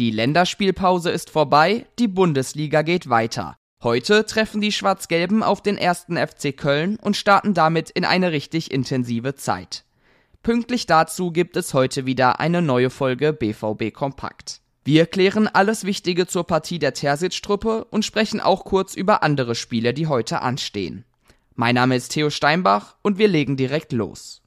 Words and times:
Die 0.00 0.10
Länderspielpause 0.10 1.10
ist 1.10 1.30
vorbei, 1.30 1.86
die 2.00 2.08
Bundesliga 2.08 2.82
geht 2.82 3.08
weiter. 3.10 3.56
Heute 3.80 4.26
treffen 4.26 4.60
die 4.60 4.72
Schwarz-Gelben 4.72 5.44
auf 5.44 5.62
den 5.62 5.78
ersten 5.78 6.16
FC 6.16 6.56
Köln 6.56 6.96
und 7.00 7.16
starten 7.16 7.54
damit 7.54 7.90
in 7.90 8.04
eine 8.04 8.32
richtig 8.32 8.72
intensive 8.72 9.36
Zeit. 9.36 9.84
Pünktlich 10.42 10.86
dazu 10.86 11.30
gibt 11.30 11.56
es 11.56 11.74
heute 11.74 12.06
wieder 12.06 12.40
eine 12.40 12.60
neue 12.60 12.90
Folge 12.90 13.32
BVB 13.32 13.94
Kompakt. 13.94 14.62
Wir 14.82 15.06
klären 15.06 15.46
alles 15.46 15.84
Wichtige 15.84 16.26
zur 16.26 16.44
Partie 16.44 16.80
der 16.80 16.94
Terzic-Truppe 16.94 17.84
und 17.84 18.04
sprechen 18.04 18.40
auch 18.40 18.64
kurz 18.64 18.96
über 18.96 19.22
andere 19.22 19.54
Spiele, 19.54 19.94
die 19.94 20.08
heute 20.08 20.42
anstehen. 20.42 21.04
Mein 21.54 21.76
Name 21.76 21.94
ist 21.94 22.08
Theo 22.08 22.30
Steinbach 22.30 22.96
und 23.02 23.18
wir 23.18 23.28
legen 23.28 23.56
direkt 23.56 23.92
los. 23.92 24.43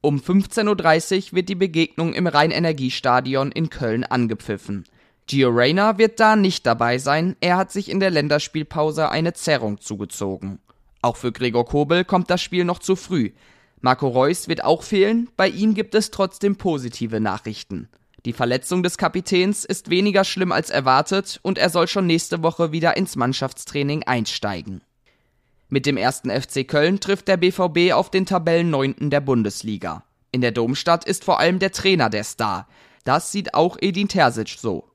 Um 0.00 0.18
15.30 0.18 1.16
Uhr 1.30 1.36
wird 1.36 1.48
die 1.48 1.54
Begegnung 1.54 2.14
im 2.14 2.26
Rhein-Energiestadion 2.26 3.50
in 3.50 3.70
Köln 3.70 4.04
angepfiffen. 4.04 4.84
Gio 5.26 5.48
Reyna 5.48 5.98
wird 5.98 6.20
da 6.20 6.36
nicht 6.36 6.66
dabei 6.66 6.98
sein, 6.98 7.34
er 7.40 7.56
hat 7.56 7.72
sich 7.72 7.90
in 7.90 7.98
der 7.98 8.10
Länderspielpause 8.10 9.10
eine 9.10 9.32
Zerrung 9.32 9.80
zugezogen. 9.80 10.60
Auch 11.02 11.16
für 11.16 11.32
Gregor 11.32 11.64
Kobel 11.64 12.04
kommt 12.04 12.30
das 12.30 12.40
Spiel 12.42 12.64
noch 12.64 12.78
zu 12.78 12.94
früh. 12.94 13.32
Marco 13.80 14.08
Reus 14.08 14.48
wird 14.48 14.64
auch 14.64 14.82
fehlen, 14.82 15.28
bei 15.36 15.48
ihm 15.48 15.74
gibt 15.74 15.94
es 15.94 16.10
trotzdem 16.10 16.56
positive 16.56 17.20
Nachrichten. 17.20 17.88
Die 18.24 18.32
Verletzung 18.32 18.82
des 18.82 18.98
Kapitäns 18.98 19.64
ist 19.64 19.90
weniger 19.90 20.24
schlimm 20.24 20.50
als 20.50 20.70
erwartet 20.70 21.38
und 21.42 21.58
er 21.58 21.70
soll 21.70 21.86
schon 21.86 22.06
nächste 22.06 22.42
Woche 22.42 22.72
wieder 22.72 22.96
ins 22.96 23.14
Mannschaftstraining 23.14 24.02
einsteigen. 24.04 24.80
Mit 25.68 25.84
dem 25.84 25.96
ersten 25.96 26.30
FC 26.30 26.66
Köln 26.66 27.00
trifft 27.00 27.26
der 27.26 27.36
BVB 27.36 27.92
auf 27.92 28.10
den 28.10 28.24
Tabellenneunten 28.24 29.10
der 29.10 29.20
Bundesliga. 29.20 30.04
In 30.30 30.40
der 30.40 30.52
Domstadt 30.52 31.04
ist 31.04 31.24
vor 31.24 31.40
allem 31.40 31.58
der 31.58 31.72
Trainer 31.72 32.08
der 32.08 32.22
Star. 32.22 32.68
Das 33.04 33.32
sieht 33.32 33.54
auch 33.54 33.76
Edin 33.80 34.08
Terzic 34.08 34.56
so. 34.58 34.90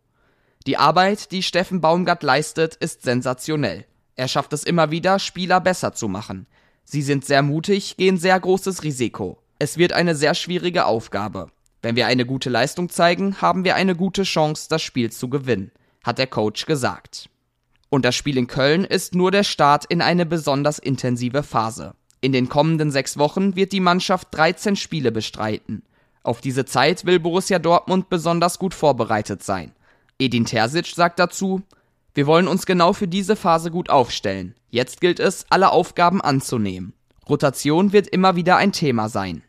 Die 0.66 0.78
Arbeit, 0.78 1.32
die 1.32 1.44
Steffen 1.44 1.82
Baumgart 1.82 2.24
leistet, 2.24 2.76
ist 2.76 3.02
sensationell. 3.04 3.86
Er 4.16 4.28
schafft 4.28 4.54
es 4.54 4.64
immer 4.64 4.92
wieder, 4.92 5.20
Spieler 5.20 5.60
besser 5.60 5.94
zu 5.94 6.08
machen. 6.08 6.48
Sie 6.86 7.02
sind 7.02 7.26
sehr 7.26 7.42
mutig, 7.42 7.98
gehen 7.98 8.18
sehr 8.18 8.40
großes 8.40 8.84
Risiko. 8.84 9.42
Es 9.60 9.78
wird 9.78 9.94
eine 9.94 10.16
sehr 10.16 10.36
schwierige 10.36 10.86
Aufgabe. 10.86 11.52
Wenn 11.82 11.96
wir 11.96 12.08
eine 12.08 12.26
gute 12.26 12.50
Leistung 12.50 12.90
zeigen, 12.90 13.42
haben 13.42 13.66
wir 13.66 13.76
eine 13.76 13.96
gute 13.96 14.24
Chance, 14.24 14.68
das 14.70 14.82
Spiel 14.82 15.12
zu 15.12 15.30
gewinnen, 15.30 15.72
hat 16.04 16.18
der 16.18 16.28
Coach 16.28 16.66
gesagt. 16.66 17.30
Und 17.92 18.06
das 18.06 18.16
Spiel 18.16 18.38
in 18.38 18.48
Köln 18.48 18.86
ist 18.86 19.16
nur 19.16 19.32
der 19.32 19.44
Start 19.44 19.84
in 19.84 20.02
eine 20.02 20.26
besonders 20.26 20.80
intensive 20.80 21.44
Phase. 21.44 21.94
In 22.22 22.32
den 22.32 22.48
kommenden 22.48 22.90
sechs 22.90 23.18
Wochen 23.18 23.58
wird 23.58 23.74
die 23.74 23.82
Mannschaft 23.82 24.30
13 24.32 24.78
Spiele 24.78 25.12
bestreiten. 25.12 25.84
Auf 26.24 26.40
diese 26.40 26.64
Zeit 26.64 27.06
will 27.06 27.20
Borussia 27.20 27.60
Dortmund 27.60 28.10
besonders 28.10 28.60
gut 28.60 28.74
vorbereitet 28.74 29.44
sein. 29.44 29.74
Edin 30.20 30.46
Terzic 30.46 30.86
sagt 30.86 31.20
dazu, 31.20 31.64
wir 32.14 32.28
wollen 32.28 32.48
uns 32.48 32.66
genau 32.66 32.94
für 32.94 33.10
diese 33.10 33.36
Phase 33.36 33.72
gut 33.72 33.90
aufstellen. 33.90 34.56
Jetzt 34.70 35.02
gilt 35.02 35.20
es, 35.20 35.46
alle 35.50 35.72
Aufgaben 35.72 36.22
anzunehmen. 36.22 36.94
Rotation 37.28 37.92
wird 37.92 38.08
immer 38.08 38.38
wieder 38.38 38.56
ein 38.56 38.72
Thema 38.72 39.10
sein. 39.10 39.44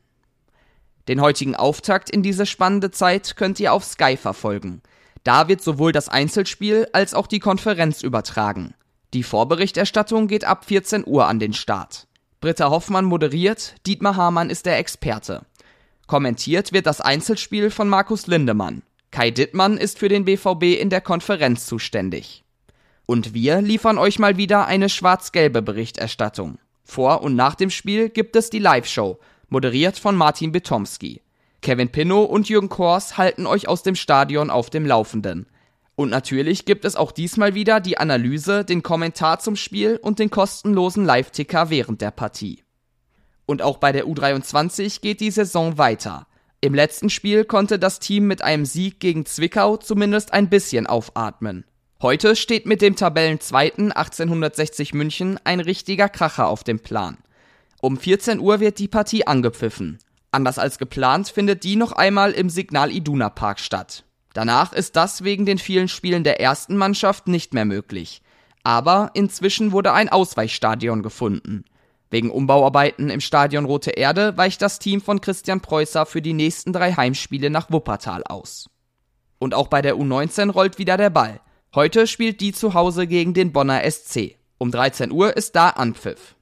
Den 1.07 1.21
heutigen 1.21 1.55
Auftakt 1.55 2.11
in 2.11 2.25
diese 2.25 2.47
spannende 2.47 2.91
Zeit 2.91 3.37
könnt 3.37 3.61
ihr 3.61 3.73
auf 3.73 3.85
Sky 3.85 4.17
verfolgen. 4.17 4.83
Da 5.25 5.49
wird 5.49 5.63
sowohl 5.63 5.93
das 5.93 6.09
Einzelspiel 6.09 6.89
als 6.93 7.15
auch 7.15 7.27
die 7.27 7.39
Konferenz 7.39 8.03
übertragen. 8.03 8.75
Die 9.15 9.23
Vorberichterstattung 9.23 10.27
geht 10.27 10.45
ab 10.45 10.65
14 10.65 11.05
Uhr 11.07 11.27
an 11.27 11.39
den 11.39 11.53
Start. 11.53 12.07
Britta 12.41 12.71
Hoffmann 12.71 13.05
moderiert, 13.05 13.75
Dietmar 13.87 14.17
Hamann 14.17 14.51
ist 14.51 14.67
der 14.67 14.79
Experte. 14.79 15.43
Kommentiert 16.07 16.73
wird 16.73 16.87
das 16.87 17.01
Einzelspiel 17.01 17.71
von 17.71 17.89
Markus 17.89 18.27
Lindemann. 18.27 18.83
Kai 19.11 19.31
Dittmann 19.31 19.77
ist 19.77 19.99
für 19.99 20.09
den 20.09 20.25
BVB 20.25 20.81
in 20.81 20.91
der 20.91 21.01
Konferenz 21.01 21.67
zuständig. 21.67 22.43
Und 23.07 23.35
wir 23.35 23.61
liefern 23.61 23.99
euch 23.99 24.19
mal 24.19 24.37
wieder 24.39 24.67
eine 24.67 24.89
schwarz-gelbe 24.89 25.63
Berichterstattung. 25.63 26.59
Vor 26.83 27.23
und 27.23 27.37
nach 27.37 27.55
dem 27.55 27.71
Spiel 27.71 28.09
gibt 28.09 28.37
es 28.37 28.51
die 28.51 28.59
Live-Show 28.59 29.19
moderiert 29.49 29.99
von 29.99 30.17
Martin 30.17 30.51
Betomski. 30.51 31.21
Kevin 31.63 31.91
Pinnow 31.91 32.25
und 32.25 32.49
Jürgen 32.49 32.69
Kors 32.69 33.17
halten 33.17 33.47
euch 33.47 33.69
aus 33.69 33.85
dem 33.85 33.95
Stadion 33.95 34.51
auf 34.51 34.69
dem 34.69 34.85
Laufenden. 34.85 35.47
Und 35.95 36.11
natürlich 36.11 36.65
gibt 36.65 36.85
es 36.85 36.97
auch 36.97 37.13
diesmal 37.13 37.55
wieder 37.55 37.79
die 37.79 37.99
Analyse, 37.99 38.65
den 38.65 38.83
Kommentar 38.83 39.39
zum 39.39 39.55
Spiel 39.55 39.99
und 40.03 40.19
den 40.19 40.29
kostenlosen 40.29 41.05
Live-Ticker 41.05 41.71
während 41.71 42.01
der 42.01 42.11
Partie. 42.11 42.65
Und 43.47 43.63
auch 43.63 43.79
bei 43.79 43.93
der 43.93 44.07
U23 44.07 45.01
geht 45.01 45.21
die 45.21 45.31
Saison 45.31 45.79
weiter. 45.79 46.27
Im 46.61 46.75
letzten 46.75 47.11
Spiel 47.11 47.45
konnte 47.45 47.79
das 47.79 48.01
Team 48.01 48.27
mit 48.27 48.43
einem 48.43 48.65
Sieg 48.65 48.99
gegen 48.99 49.25
Zwickau 49.25 49.77
zumindest 49.77 50.33
ein 50.33 50.49
bisschen 50.49 50.89
aufatmen. 50.89 51.65
Heute 52.01 52.35
steht 52.35 52.67
mit 52.67 52.83
dem 52.83 52.97
Tabellenzweiten 52.97 53.93
1860 53.93 54.95
München 54.95 55.39
ein 55.45 55.61
richtiger 55.61 56.09
Kracher 56.09 56.49
auf 56.49 56.65
dem 56.65 56.81
Plan. 56.81 57.19
Um 57.81 57.97
14 57.97 58.41
Uhr 58.41 58.59
wird 58.59 58.81
die 58.81 58.89
Partie 58.89 59.27
angepfiffen. 59.29 59.99
Anders 60.33 60.59
als 60.59 60.79
geplant 60.79 61.29
findet 61.29 61.63
die 61.63 61.77
noch 61.77 61.93
einmal 61.93 62.33
im 62.33 62.49
Signal 62.49 62.91
Iduna 62.91 63.29
Park 63.29 63.61
statt. 63.61 64.05
Danach 64.33 64.73
ist 64.73 64.97
das 64.97 65.25
wegen 65.25 65.45
den 65.45 65.59
vielen 65.59 65.89
Spielen 65.89 66.25
der 66.25 66.41
ersten 66.41 66.77
Mannschaft 66.77 67.29
nicht 67.29 67.53
mehr 67.53 67.67
möglich. 67.67 68.23
Aber 68.65 69.11
inzwischen 69.13 69.73
wurde 69.73 69.93
ein 69.93 70.09
Ausweichstadion 70.09 71.03
gefunden. 71.03 71.65
Wegen 72.11 72.31
Umbauarbeiten 72.31 73.11
im 73.11 73.21
Stadion 73.21 73.67
Rote 73.67 73.91
Erde 73.91 74.37
weicht 74.39 74.63
das 74.63 74.79
Team 74.79 75.03
von 75.03 75.21
Christian 75.21 75.61
Preußer 75.61 76.07
für 76.07 76.23
die 76.23 76.35
nächsten 76.35 76.73
drei 76.73 76.93
Heimspiele 76.93 77.51
nach 77.51 77.71
Wuppertal 77.71 78.25
aus. 78.25 78.71
Und 79.39 79.55
auch 79.55 79.69
bei 79.69 79.83
der 79.83 79.97
U19 79.97 80.51
rollt 80.51 80.79
wieder 80.79 80.97
der 80.97 81.11
Ball. 81.11 81.41
Heute 81.75 82.07
spielt 82.07 82.41
die 82.41 82.53
zu 82.53 82.75
Hause 82.75 83.07
gegen 83.07 83.35
den 83.35 83.53
Bonner 83.53 83.83
SC. 83.91 84.37
Um 84.59 84.71
13 84.71 85.11
Uhr 85.11 85.37
ist 85.37 85.57
da 85.57 85.71
Anpfiff. 85.71 86.37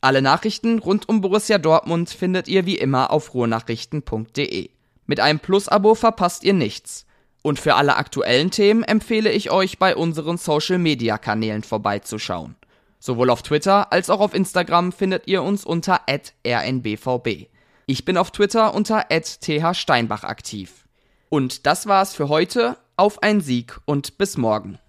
Alle 0.00 0.22
Nachrichten 0.22 0.78
rund 0.78 1.08
um 1.08 1.20
Borussia 1.20 1.58
Dortmund 1.58 2.10
findet 2.10 2.46
ihr 2.46 2.66
wie 2.66 2.78
immer 2.78 3.10
auf 3.10 3.34
ruhrnachrichten.de. 3.34 4.70
Mit 5.06 5.20
einem 5.20 5.40
Plus-Abo 5.40 5.94
verpasst 5.96 6.44
ihr 6.44 6.52
nichts. 6.52 7.04
Und 7.42 7.58
für 7.58 7.74
alle 7.74 7.96
aktuellen 7.96 8.50
Themen 8.50 8.84
empfehle 8.84 9.30
ich 9.32 9.50
euch 9.50 9.78
bei 9.78 9.96
unseren 9.96 10.36
Social-Media-Kanälen 10.36 11.62
vorbeizuschauen. 11.62 12.56
Sowohl 13.00 13.30
auf 13.30 13.42
Twitter 13.42 13.92
als 13.92 14.10
auch 14.10 14.20
auf 14.20 14.34
Instagram 14.34 14.92
findet 14.92 15.26
ihr 15.26 15.42
uns 15.42 15.64
unter 15.64 16.00
rnbvb. 16.08 17.48
Ich 17.86 18.04
bin 18.04 18.18
auf 18.18 18.30
Twitter 18.30 18.74
unter 18.74 19.06
thsteinbach 19.08 20.24
aktiv. 20.24 20.86
Und 21.28 21.66
das 21.66 21.86
war's 21.86 22.14
für 22.14 22.28
heute. 22.28 22.76
Auf 22.96 23.22
einen 23.22 23.40
Sieg 23.40 23.78
und 23.84 24.18
bis 24.18 24.36
morgen. 24.36 24.78